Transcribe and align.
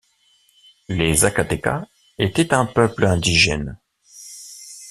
Les 0.89 1.13
Zacatecas 1.13 1.85
étaient 2.17 2.55
un 2.55 2.65
peuple 2.65 3.05
indigène. 3.05 3.77